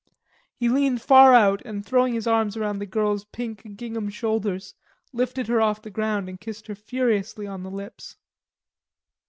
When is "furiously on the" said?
6.73-7.69